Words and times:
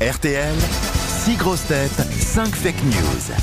RTL, 0.00 0.54
6 1.24 1.36
grosses 1.38 1.66
têtes, 1.66 1.90
5 1.90 2.54
fake 2.54 2.84
news. 2.84 3.34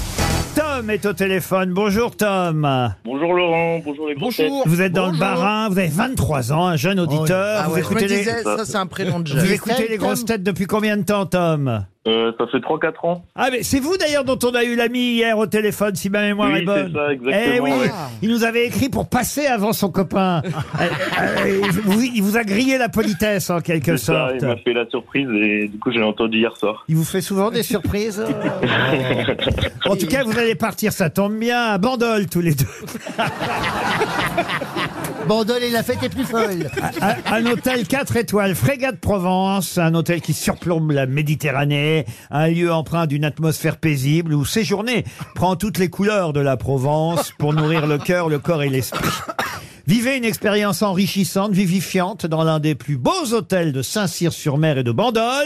Tom 0.56 0.90
est 0.90 1.06
au 1.06 1.12
téléphone. 1.12 1.74
Bonjour 1.74 2.16
Tom. 2.16 2.94
Bonjour 3.04 3.34
Laurent, 3.34 3.80
bonjour 3.84 4.08
les 4.08 4.16
grosses 4.16 4.38
têtes. 4.38 4.50
Vous 4.66 4.82
êtes 4.82 4.94
dans 4.94 5.12
le 5.12 5.18
Barin, 5.18 5.68
vous 5.68 5.78
avez 5.78 5.90
23 5.90 6.54
ans, 6.54 6.68
un 6.68 6.78
jeune 6.78 7.02
auditeur. 7.02 7.62
Ah 7.62 7.68
vous 7.68 7.74
ouais, 7.74 7.84
je 7.84 7.88
me 7.90 7.92
écoutez, 7.92 8.08
les, 8.08 8.20
disais, 8.20 8.44
ça 8.44 8.64
c'est 8.64 8.78
un 8.78 8.86
prénom 8.86 9.20
de 9.20 9.32
vous 9.32 9.38
jeune. 9.38 9.52
écoutez 9.52 9.90
les 9.90 9.98
grosses 9.98 10.24
têtes 10.24 10.44
depuis 10.44 10.66
combien 10.66 10.96
de 10.96 11.04
temps, 11.04 11.26
Tom? 11.26 11.86
Euh, 12.08 12.32
ça 12.38 12.46
fait 12.48 12.60
3-4 12.60 13.04
ans. 13.08 13.26
Ah, 13.36 13.48
mais 13.52 13.64
c'est 13.64 13.80
vous 13.80 13.98
d'ailleurs 13.98 14.24
dont 14.24 14.38
on 14.44 14.54
a 14.54 14.64
eu 14.64 14.76
l'ami 14.76 15.14
hier 15.16 15.36
au 15.40 15.48
téléphone, 15.48 15.96
si 15.96 16.12
ma 16.12 16.22
mémoire 16.22 16.52
Oui, 16.54 16.60
est 16.60 16.62
bonne. 16.62 16.92
c'est 16.94 17.00
ça, 17.00 17.12
exactement, 17.14 17.56
Eh 17.56 17.60
oui, 17.60 17.72
ouais. 17.72 17.90
il 18.22 18.30
nous 18.30 18.44
avait 18.44 18.68
écrit 18.68 18.90
pour 18.90 19.10
passer 19.10 19.48
avant 19.48 19.74
son 19.74 19.90
copain. 19.90 20.42
Euh, 20.82 20.88
euh, 21.22 21.62
il 21.64 21.72
vous- 21.72 22.02
il 22.16 22.22
vous 22.22 22.38
a 22.38 22.44
grillé 22.44 22.78
la 22.78 22.90
politesse 22.90 23.50
en 23.50 23.62
quelque 23.62 23.96
C'est 23.98 24.06
ça, 24.08 24.28
sorte. 24.30 24.36
il 24.42 24.48
m'a 24.48 24.58
fait 24.58 24.74
la 24.74 24.86
surprise 24.90 25.28
et 25.32 25.68
du 25.70 25.80
coup 25.80 25.90
j'ai 25.92 26.02
entendu 26.04 26.40
hier 26.40 26.56
soir. 26.58 26.84
Il 26.90 26.96
vous 26.98 27.06
fait 27.06 27.22
souvent 27.22 27.50
des 27.50 27.64
surprises 27.64 28.22
En 29.86 29.96
tout 29.96 30.08
cas, 30.08 30.24
vous 30.24 30.38
allez 30.38 30.56
partir, 30.56 30.92
ça 30.92 31.10
tombe 31.10 31.38
bien, 31.40 31.60
à 31.62 31.78
Bandol 31.78 32.28
tous 32.28 32.42
les 32.42 32.54
deux. 32.56 32.66
Bandol 35.28 35.64
et 35.64 35.72
la 35.72 35.82
fête 35.82 36.04
est 36.04 36.10
plus 36.10 36.26
folle. 36.26 36.70
Un, 37.02 37.16
un 37.34 37.46
hôtel 37.48 37.88
4 37.88 38.16
étoiles, 38.18 38.54
Frégate 38.54 39.00
Provence, 39.00 39.78
un 39.78 39.94
hôtel 39.96 40.22
qui 40.22 40.34
surplombe 40.34 40.92
la 40.92 41.06
Méditerranée, 41.08 41.95
un 42.32 42.48
lieu 42.48 42.74
empreint 42.74 43.08
d'une 43.08 43.24
atmosphère 43.24 43.78
paisible 43.78 44.34
où 44.34 44.44
séjourner 44.44 45.06
prend 45.36 45.56
toutes 45.56 45.78
les 45.78 45.90
couleurs 45.90 46.34
de 46.34 46.40
la 46.40 46.58
Provence 46.58 47.32
pour 47.38 47.54
nourrir 47.54 47.88
le 47.88 47.98
cœur, 47.98 48.28
le 48.28 48.40
corps 48.40 48.64
et 48.64 48.70
l'esprit. 48.70 49.08
Vivez 49.88 50.18
une 50.18 50.26
expérience 50.26 50.82
enrichissante, 50.82 51.52
vivifiante 51.52 52.26
dans 52.26 52.44
l'un 52.44 52.60
des 52.60 52.74
plus 52.74 52.98
beaux 52.98 53.34
hôtels 53.34 53.72
de 53.72 53.84
Saint-Cyr-sur-Mer 53.84 54.80
et 54.80 54.84
de 54.84 54.92
Bandol, 54.92 55.46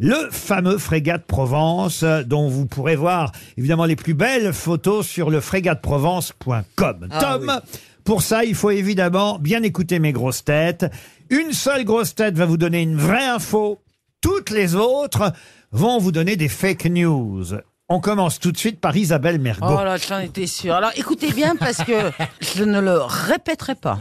le 0.00 0.28
fameux 0.32 0.76
Frégate 0.76 1.24
Provence, 1.24 2.02
dont 2.02 2.48
vous 2.48 2.66
pourrez 2.66 2.96
voir 2.96 3.30
évidemment 3.56 3.84
les 3.84 3.94
plus 3.94 4.14
belles 4.14 4.52
photos 4.52 5.06
sur 5.06 5.30
le 5.30 5.40
frégateprovence.com. 5.40 7.08
Tom, 7.20 7.60
pour 8.02 8.22
ça, 8.22 8.44
il 8.44 8.56
faut 8.56 8.70
évidemment 8.70 9.38
bien 9.38 9.62
écouter 9.62 10.00
mes 10.00 10.12
grosses 10.12 10.42
têtes. 10.42 10.86
Une 11.30 11.52
seule 11.52 11.84
grosse 11.84 12.16
tête 12.16 12.36
va 12.36 12.46
vous 12.46 12.56
donner 12.56 12.82
une 12.82 12.96
vraie 12.96 13.24
info. 13.24 13.83
Toutes 14.24 14.48
les 14.48 14.74
autres 14.74 15.34
vont 15.70 15.98
vous 15.98 16.10
donner 16.10 16.36
des 16.36 16.48
fake 16.48 16.86
news. 16.86 17.44
On 17.90 18.00
commence 18.00 18.40
tout 18.40 18.52
de 18.52 18.56
suite 18.56 18.80
par 18.80 18.96
Isabelle 18.96 19.38
Mergot. 19.38 19.66
Oh 19.68 19.84
là, 19.84 19.98
j'en 19.98 20.18
étais 20.18 20.46
sûre. 20.46 20.74
Alors 20.74 20.92
écoutez 20.96 21.30
bien 21.30 21.56
parce 21.56 21.84
que 21.84 22.10
je 22.40 22.64
ne 22.64 22.80
le 22.80 23.02
répéterai 23.02 23.74
pas. 23.74 23.98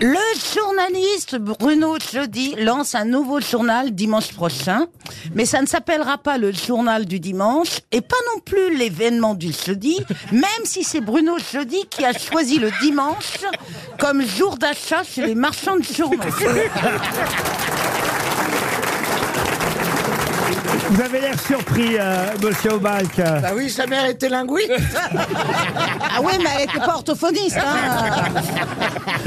Le 0.00 0.54
journaliste 0.54 1.38
Bruno 1.40 1.96
Jeudi 2.12 2.54
lance 2.56 2.94
un 2.94 3.04
nouveau 3.04 3.40
journal 3.40 3.92
dimanche 3.92 4.32
prochain, 4.32 4.86
mais 5.34 5.44
ça 5.44 5.60
ne 5.60 5.66
s'appellera 5.66 6.18
pas 6.18 6.38
le 6.38 6.52
journal 6.52 7.04
du 7.04 7.18
dimanche 7.18 7.80
et 7.90 8.00
pas 8.00 8.14
non 8.32 8.40
plus 8.42 8.76
l'événement 8.76 9.34
du 9.34 9.50
jeudi, 9.52 9.98
même 10.30 10.64
si 10.64 10.84
c'est 10.84 11.00
Bruno 11.00 11.36
Jeudi 11.52 11.84
qui 11.90 12.04
a 12.04 12.12
choisi 12.12 12.60
le 12.60 12.70
dimanche 12.80 13.38
comme 13.98 14.24
jour 14.24 14.56
d'achat 14.56 15.02
chez 15.02 15.26
les 15.26 15.34
marchands 15.34 15.78
de 15.78 15.82
journaux. 15.82 16.22
Vous 20.90 21.00
avez 21.00 21.20
l'air 21.20 21.38
surpris, 21.40 21.96
euh, 21.98 22.26
monsieur 22.42 22.72
Obalk. 22.72 23.16
Bah 23.16 23.52
oui, 23.54 23.68
sa 23.68 23.86
mère 23.86 24.06
était 24.06 24.28
linguiste. 24.28 24.72
Ah 26.16 26.20
ouais, 26.22 26.38
mais 26.38 26.50
elle 26.56 26.62
était 26.68 26.78
pas 26.78 26.94
orthophoniste. 26.94 27.58
Hein. 27.58 28.24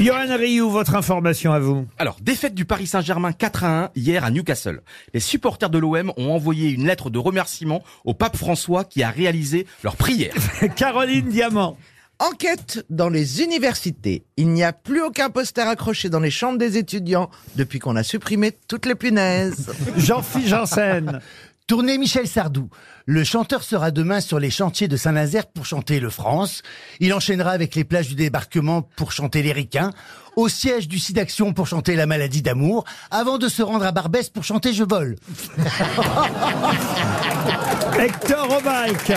Johan 0.00 0.36
Rioux, 0.38 0.70
votre 0.70 0.94
information 0.94 1.52
à 1.52 1.58
vous. 1.58 1.86
Alors, 1.98 2.16
défaite 2.22 2.54
du 2.54 2.64
Paris 2.64 2.86
Saint-Germain 2.86 3.32
4 3.32 3.64
à 3.64 3.84
1 3.84 3.90
hier 3.94 4.24
à 4.24 4.30
Newcastle. 4.30 4.80
Les 5.12 5.20
supporters 5.20 5.68
de 5.68 5.76
l'OM 5.76 6.12
ont 6.16 6.30
envoyé 6.32 6.70
une 6.70 6.86
lettre 6.86 7.10
de 7.10 7.18
remerciement 7.18 7.82
au 8.06 8.14
pape 8.14 8.38
François 8.38 8.84
qui 8.84 9.02
a 9.02 9.10
réalisé 9.10 9.66
leur 9.84 9.96
prière. 9.96 10.32
Caroline 10.76 11.28
Diamant. 11.28 11.76
Enquête 12.20 12.84
dans 12.90 13.08
les 13.08 13.42
universités. 13.42 14.24
Il 14.36 14.48
n'y 14.48 14.64
a 14.64 14.72
plus 14.72 15.02
aucun 15.02 15.30
poster 15.30 15.68
accroché 15.68 16.08
dans 16.08 16.18
les 16.18 16.32
chambres 16.32 16.58
des 16.58 16.76
étudiants 16.76 17.30
depuis 17.54 17.78
qu'on 17.78 17.94
a 17.94 18.02
supprimé 18.02 18.50
toutes 18.66 18.86
les 18.86 18.96
punaises. 18.96 19.72
Jean-Philippe 19.96 20.48
Janssen. 20.48 21.20
Tournée 21.68 21.96
Michel 21.96 22.26
Sardou. 22.26 22.70
Le 23.06 23.22
chanteur 23.22 23.62
sera 23.62 23.92
demain 23.92 24.20
sur 24.20 24.40
les 24.40 24.50
chantiers 24.50 24.88
de 24.88 24.96
Saint-Nazaire 24.96 25.46
pour 25.46 25.64
chanter 25.64 26.00
le 26.00 26.10
France. 26.10 26.62
Il 26.98 27.14
enchaînera 27.14 27.52
avec 27.52 27.76
les 27.76 27.84
plages 27.84 28.08
du 28.08 28.16
débarquement 28.16 28.82
pour 28.82 29.12
chanter 29.12 29.42
les 29.42 29.52
ricains, 29.52 29.92
au 30.34 30.48
siège 30.48 30.88
du 30.88 30.98
SIDAction 30.98 31.52
pour 31.52 31.68
chanter 31.68 31.94
la 31.94 32.06
maladie 32.06 32.42
d'amour, 32.42 32.84
avant 33.12 33.38
de 33.38 33.48
se 33.48 33.62
rendre 33.62 33.84
à 33.84 33.92
Barbès 33.92 34.28
pour 34.28 34.42
chanter 34.42 34.72
Je 34.72 34.82
vole. 34.82 35.14
Hector 37.98 38.58
Obalk. 38.58 39.12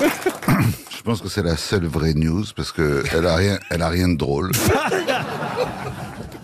Je 1.00 1.04
pense 1.06 1.22
que 1.22 1.30
c'est 1.30 1.42
la 1.42 1.56
seule 1.56 1.86
vraie 1.86 2.12
news 2.12 2.44
parce 2.54 2.72
que 2.72 3.02
elle 3.10 3.26
a 3.26 3.34
rien, 3.34 3.58
elle 3.70 3.80
a 3.80 3.88
rien 3.88 4.06
de 4.06 4.16
drôle. 4.16 4.52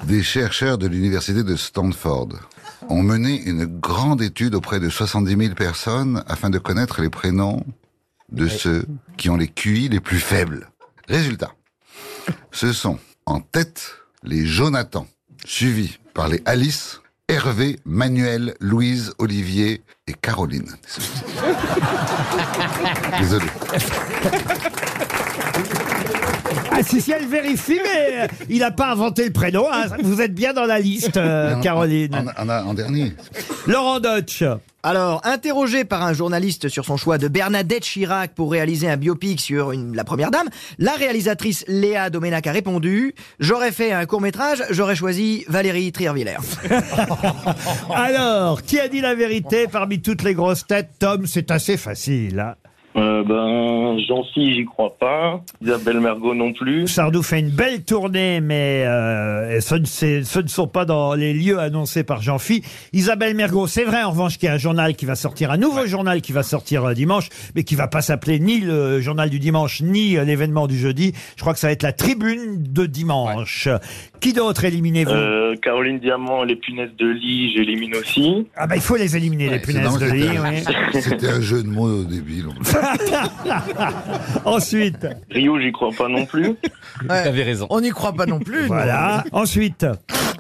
Des 0.05 0.22
chercheurs 0.22 0.78
de 0.78 0.87
l'université 0.87 1.44
de 1.44 1.56
Stanford 1.56 2.31
ont 2.89 3.03
mené 3.03 3.39
une 3.43 3.66
grande 3.66 4.22
étude 4.22 4.55
auprès 4.55 4.81
de 4.81 4.89
70 4.89 5.37
000 5.37 5.55
personnes 5.55 6.25
afin 6.27 6.49
de 6.49 6.56
connaître 6.56 7.03
les 7.03 7.11
prénoms 7.11 7.66
de 8.33 8.49
ceux 8.49 8.87
qui 9.19 9.28
ont 9.28 9.37
les 9.37 9.49
QI 9.49 9.91
les 9.91 10.00
plus 10.00 10.21
faibles. 10.21 10.71
Résultat. 11.06 11.53
Ce 12.50 12.72
sont 12.72 12.99
en 13.27 13.41
tête 13.41 13.97
les 14.22 14.47
Jonathan, 14.47 15.06
suivis 15.45 15.99
par 16.15 16.28
les 16.28 16.41
Alice, 16.47 17.03
Hervé, 17.29 17.81
Manuel, 17.85 18.55
Louise, 18.61 19.13
Olivier 19.19 19.83
et 20.07 20.15
Caroline. 20.15 20.77
Désolé. 23.19 23.47
Ah 26.79 26.83
si, 26.83 27.01
si, 27.01 27.11
elle 27.13 27.27
vérifie, 27.27 27.79
mais 27.83 28.25
euh, 28.25 28.27
il 28.51 28.59
n'a 28.59 28.71
pas 28.71 28.91
inventé 28.93 29.25
le 29.25 29.33
prénom. 29.33 29.67
hein. 29.73 29.85
Vous 30.03 30.21
êtes 30.21 30.35
bien 30.35 30.53
dans 30.53 30.67
la 30.67 30.79
liste, 30.79 31.17
euh, 31.17 31.55
Caroline. 31.61 32.15
En, 32.39 32.49
en- 32.49 32.67
en 32.69 32.75
dernier. 32.75 33.13
Laurent 33.67 33.99
Deutsch. 34.01 34.45
Alors, 34.83 35.21
interrogé 35.25 35.85
par 35.85 36.05
un 36.05 36.13
journaliste 36.13 36.69
sur 36.69 36.85
son 36.85 36.97
choix 36.97 37.19
de 37.19 37.27
Bernadette 37.27 37.83
Chirac 37.83 38.35
pour 38.35 38.53
réaliser 38.53 38.89
un 38.89 38.97
biopic 38.97 39.41
sur 39.41 39.73
une- 39.73 39.97
la 39.97 40.05
première 40.05 40.31
dame, 40.31 40.47
la 40.79 40.93
réalisatrice 40.93 41.65
Léa 41.67 42.09
Domenac 42.11 42.47
a 42.47 42.53
répondu 42.53 43.15
«J'aurais 43.41 43.73
fait 43.73 43.91
un 43.93 44.07
court-métrage, 44.07 44.63
j'aurais 44.71 44.95
choisi 44.95 45.45
Valérie 45.49 45.91
Trierwiller. 45.91 46.37
Alors, 47.95 48.63
qui 48.63 48.79
a 48.79 48.89
dit 48.89 49.01
la 49.01 49.15
vérité 49.15 49.67
parmi 49.71 50.01
toutes 50.01 50.23
les 50.23 50.35
grosses 50.35 50.67
têtes? 50.67 50.91
Tom, 50.99 51.27
c'est 51.27 51.51
assez 51.51 51.77
facile. 51.77 52.39
hein. 52.41 52.55
Euh, 53.16 53.22
ben, 53.25 53.99
Jean-Phi, 54.06 54.54
j'y 54.54 54.65
crois 54.65 54.97
pas. 54.99 55.41
Isabelle 55.62 56.00
Mergot 56.00 56.34
non 56.34 56.53
plus. 56.53 56.87
Sardou 56.88 57.22
fait 57.22 57.41
une 57.41 57.50
belle 57.50 57.82
tournée, 57.84 58.41
mais 58.41 58.84
euh, 58.87 59.60
ce, 59.60 59.75
ne, 59.77 59.84
c'est- 59.84 60.25
ce 60.25 60.41
ne 60.41 60.49
sont 60.49 60.66
pas 60.66 60.84
dans 60.84 61.15
les 61.15 61.32
lieux 61.32 61.59
annoncés 61.59 62.04
par 62.04 62.21
Jean-Phi. 62.22 62.62
Isabelle 62.93 63.34
Mergot, 63.34 63.66
c'est 63.66 63.84
vrai 63.84 64.03
en 64.03 64.10
revanche 64.10 64.38
qu'il 64.38 64.47
y 64.49 64.50
a 64.50 64.54
un 64.54 64.59
journal 64.59 64.94
qui 64.97 65.06
va 65.06 65.15
sortir, 65.15 65.50
un 65.50 65.56
nouveau 65.56 65.87
journal 65.87 66.21
qui 66.21 66.32
va 66.32 66.43
sortir 66.43 66.84
euh, 66.84 66.94
dimanche, 66.94 67.28
mais 67.54 67.65
qui 67.65 67.75
va 67.75 67.88
pas 67.88 68.03
s'appeler 68.03 68.38
ni 68.38 68.60
le 68.60 69.00
journal 69.00 69.31
du 69.31 69.38
dimanche, 69.38 69.81
ni 69.83 70.16
euh, 70.16 70.25
l'événement 70.25 70.66
du 70.66 70.78
jeudi. 70.78 71.12
Je 71.37 71.41
crois 71.41 71.53
que 71.54 71.59
ça 71.59 71.69
va 71.69 71.72
être 71.72 71.83
la 71.83 71.93
tribune 71.93 72.62
de 72.62 72.87
dimanche. 72.87 73.69
Qui 74.21 74.33
d'autre 74.33 74.65
éliminez-vous? 74.65 75.10
Euh, 75.10 75.54
Caroline 75.62 75.98
Diamant, 75.98 76.43
les 76.44 76.56
punaises 76.56 76.91
de 76.98 77.06
lit, 77.06 77.53
j'élimine 77.54 77.94
aussi. 77.97 78.47
Ah 78.56 78.66
bah 78.66 78.77
il 78.77 78.83
faut 78.83 78.97
les 78.97 79.16
éliminer, 79.16 79.48
les 79.50 79.59
punaises 79.59 79.98
de 79.98 80.06
lit. 80.06 80.22
c'était 80.22 80.37
un- 80.38 80.53
oui. 80.94 81.00
C'était 81.03 81.28
un 81.28 81.41
jeu 81.41 81.62
de 81.62 81.69
mots 81.69 82.03
débile. 82.04 82.47
Ensuite, 84.44 85.06
Rio, 85.31 85.59
j'y 85.61 85.72
crois 85.72 85.91
pas 85.97 86.09
non 86.09 86.27
plus. 86.27 86.55
T'avais 87.09 87.43
raison. 87.43 87.67
On 87.71 87.81
n'y 87.81 87.91
croit 87.91 88.12
pas 88.12 88.27
non 88.27 88.39
plus. 88.39 88.67
voilà. 88.67 89.25
Ensuite, 89.33 89.87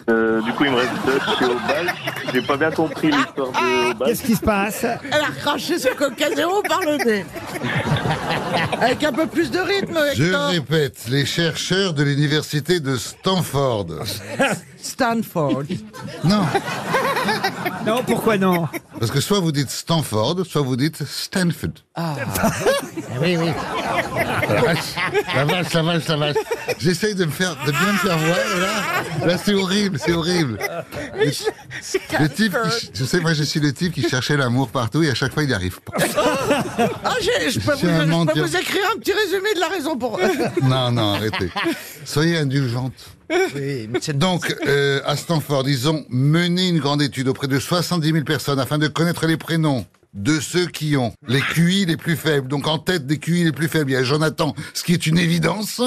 Euh, 0.08 0.40
du 0.42 0.52
coup, 0.52 0.64
il 0.64 0.70
me 0.70 0.76
reste 0.76 0.92
Dutch 1.04 1.40
et 1.42 1.44
Obal. 1.46 1.92
J'ai 2.32 2.42
pas 2.42 2.56
bien 2.56 2.70
compris 2.70 3.08
l'histoire 3.10 3.48
de 3.50 3.90
Obal. 3.90 4.08
qu'est-ce 4.08 4.22
qui 4.22 4.36
se 4.36 4.40
passe? 4.40 4.84
Elle 4.84 5.20
a 5.20 5.26
recraché 5.26 5.78
ce 5.80 5.88
coca 5.94 6.32
zéro 6.34 6.62
par 6.62 6.80
le 6.82 6.96
nez. 7.04 7.24
Avec 8.80 9.02
un 9.02 9.12
peu 9.12 9.26
plus 9.26 9.50
de 9.50 9.58
rythme, 9.58 9.98
Je 10.14 10.24
Hector. 10.24 10.48
répète, 10.50 11.06
les 11.08 11.26
chercheurs 11.26 11.92
de 11.92 12.04
l'université 12.04 12.78
de 12.78 12.96
Stanford. 12.96 13.86
Stanford. 14.76 15.62
Non, 16.22 16.42
Non, 17.84 18.02
pourquoi 18.06 18.38
non? 18.38 18.68
Parce 18.98 19.10
que 19.10 19.20
soit 19.20 19.40
vous 19.40 19.52
dites 19.52 19.70
Stanford, 19.70 20.44
soit 20.46 20.62
vous 20.62 20.76
dites 20.76 21.04
Stanford. 21.06 21.70
Oui, 23.22 23.36
oui. 23.38 23.50
La 24.48 24.60
vache, 24.62 24.78
la 25.34 25.44
vache, 25.46 25.72
la 25.72 25.82
vache, 25.82 26.08
la 26.08 26.16
vache. 26.16 26.36
J'essaye 26.78 27.14
de 27.14 27.24
me 27.24 27.30
faire, 27.30 27.56
de 27.64 27.70
bien 27.72 27.92
me 27.92 27.98
faire 27.98 28.18
voir, 28.18 28.36
et 28.56 28.60
là, 28.60 29.26
là 29.26 29.38
c'est 29.42 29.54
horrible, 29.54 29.98
c'est 29.98 30.12
horrible. 30.12 30.58
Le, 31.14 31.24
le 32.20 32.28
type, 32.28 32.52
qui, 32.78 32.90
je 32.92 33.04
sais, 33.06 33.20
moi 33.20 33.32
je 33.32 33.42
suis 33.42 33.60
le 33.60 33.72
type 33.72 33.94
qui 33.94 34.06
cherchait 34.06 34.36
l'amour 34.36 34.68
partout 34.68 35.02
et 35.02 35.08
à 35.10 35.14
chaque 35.14 35.32
fois 35.32 35.44
il 35.44 35.46
n'y 35.48 35.54
arrive 35.54 35.80
pas. 35.80 35.94
Ah, 37.04 37.14
je 37.22 37.58
peux, 37.60 37.72
vous, 37.74 37.86
un 37.88 38.00
je 38.00 38.04
peux 38.04 38.06
menteur. 38.06 38.46
vous 38.46 38.56
écrire 38.56 38.82
un 38.94 38.98
petit 38.98 39.12
résumé 39.12 39.54
de 39.54 39.60
la 39.60 39.68
raison 39.68 39.96
pour... 39.96 40.20
Non, 40.62 40.90
non, 40.92 41.14
arrêtez. 41.14 41.50
Soyez 42.04 42.36
indulgente. 42.36 42.92
Oui, 43.30 43.88
mais 43.90 43.98
c'est- 44.00 44.16
Donc, 44.16 44.54
euh, 44.66 45.00
à 45.04 45.16
Stanford, 45.16 45.68
ils 45.68 45.88
ont 45.88 46.04
mené 46.10 46.68
une 46.68 46.78
grande 46.78 47.02
étude 47.02 47.26
auprès 47.28 47.48
de 47.48 47.58
70 47.58 48.12
000 48.12 48.24
personnes 48.24 48.60
afin 48.60 48.78
de 48.78 48.85
connaître 48.88 49.26
les 49.26 49.36
prénoms 49.36 49.84
de 50.14 50.40
ceux 50.40 50.64
qui 50.66 50.96
ont 50.96 51.12
les 51.28 51.40
QI 51.42 51.84
les 51.84 51.98
plus 51.98 52.16
faibles. 52.16 52.48
Donc, 52.48 52.66
en 52.66 52.78
tête 52.78 53.06
des 53.06 53.18
QI 53.18 53.44
les 53.44 53.52
plus 53.52 53.68
faibles, 53.68 53.90
il 53.90 53.94
y 53.94 53.96
a 53.98 54.02
Jonathan, 54.02 54.54
ce 54.72 54.82
qui 54.82 54.94
est 54.94 55.06
une 55.06 55.18
évidence. 55.18 55.82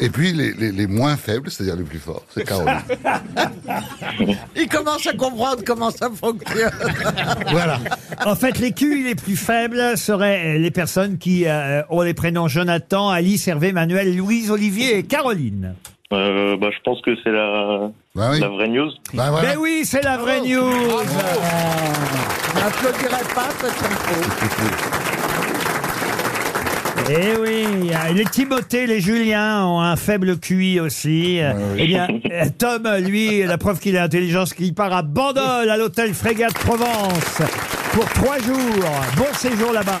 Et 0.00 0.10
puis, 0.10 0.32
les, 0.32 0.52
les- 0.54 0.72
les 0.72 0.86
moins 0.88 1.16
faibles, 1.16 1.48
c'est-à-dire 1.48 1.76
les 1.76 1.84
plus 1.84 2.00
forts, 2.00 2.24
c'est 2.34 2.42
Caroline. 2.44 2.80
Il 4.56 4.68
commence 4.68 5.06
à 5.06 5.12
comprendre 5.12 5.62
comment 5.64 5.90
ça 5.92 6.10
fonctionne. 6.10 6.70
Voilà. 7.50 7.78
En 8.26 8.34
fait, 8.34 8.58
les 8.58 8.72
QI 8.72 9.04
les 9.04 9.14
plus 9.14 9.36
faibles 9.36 9.96
seraient 9.96 10.58
les 10.58 10.70
personnes 10.72 11.18
qui 11.18 11.46
euh, 11.46 11.82
ont 11.90 12.02
les 12.02 12.14
prénoms 12.14 12.48
Jonathan, 12.48 13.08
Alice, 13.10 13.46
Hervé, 13.46 13.72
Manuel, 13.72 14.16
Louise, 14.16 14.50
Olivier 14.50 14.98
et 14.98 15.02
Caroline. 15.04 15.74
Euh, 16.12 16.56
bah, 16.56 16.68
je 16.72 16.78
pense 16.84 17.00
que 17.02 17.10
c'est 17.22 17.30
la, 17.30 17.90
Bah 18.14 18.30
oui. 18.32 18.40
la 18.40 18.48
vraie 18.48 18.68
news. 18.68 18.90
Bah 19.12 19.26
voilà. 19.30 19.50
Mais 19.50 19.56
oui, 19.56 19.82
c'est 19.84 20.02
la 20.02 20.16
vraie 20.16 20.40
news. 20.40 20.62
On 20.62 21.04
n'applaudirait 22.58 23.24
pas 23.34 23.48
cette 23.60 23.70
info. 23.70 24.14
Eh 27.10 27.36
oui, 27.40 27.90
les 28.14 28.24
Timothée, 28.24 28.86
les 28.86 29.00
Julien 29.00 29.64
ont 29.66 29.80
un 29.80 29.96
faible 29.96 30.38
QI 30.38 30.78
aussi. 30.80 31.40
Eh 31.76 31.86
bien, 31.86 32.06
Tom, 32.58 32.86
lui, 33.00 33.42
la 33.44 33.56
preuve 33.56 33.78
qu'il 33.78 33.94
est 33.94 33.98
intelligent, 34.00 34.44
c'est 34.46 34.54
qu'il 34.56 34.74
part 34.74 34.92
à 34.92 35.00
Bandol, 35.02 35.70
à 35.70 35.76
l'hôtel 35.78 36.12
Frégate 36.12 36.52
Provence, 36.54 37.40
pour 37.92 38.04
trois 38.12 38.38
jours. 38.40 38.84
Bon 39.16 39.26
séjour 39.34 39.72
là-bas. 39.72 40.00